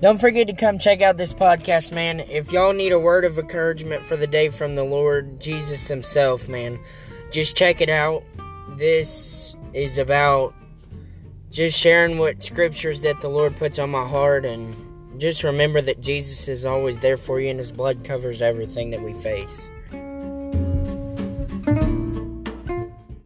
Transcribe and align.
Don't 0.00 0.20
forget 0.20 0.46
to 0.48 0.52
come 0.52 0.78
check 0.78 1.00
out 1.00 1.16
this 1.16 1.32
podcast, 1.32 1.90
man. 1.90 2.20
If 2.20 2.52
y'all 2.52 2.74
need 2.74 2.92
a 2.92 2.98
word 2.98 3.24
of 3.24 3.38
encouragement 3.38 4.04
for 4.04 4.14
the 4.14 4.26
day 4.26 4.50
from 4.50 4.74
the 4.74 4.84
Lord 4.84 5.40
Jesus 5.40 5.88
Himself, 5.88 6.50
man, 6.50 6.78
just 7.30 7.56
check 7.56 7.80
it 7.80 7.88
out. 7.88 8.22
This 8.76 9.54
is 9.72 9.96
about 9.96 10.54
just 11.50 11.78
sharing 11.78 12.18
what 12.18 12.42
scriptures 12.42 13.00
that 13.00 13.22
the 13.22 13.30
Lord 13.30 13.56
puts 13.56 13.78
on 13.78 13.88
my 13.88 14.06
heart 14.06 14.44
and 14.44 14.76
just 15.18 15.42
remember 15.42 15.80
that 15.80 16.02
Jesus 16.02 16.46
is 16.46 16.66
always 16.66 16.98
there 16.98 17.16
for 17.16 17.40
you 17.40 17.48
and 17.48 17.58
his 17.58 17.72
blood 17.72 18.04
covers 18.04 18.42
everything 18.42 18.90
that 18.90 19.00
we 19.00 19.14
face. 19.14 19.70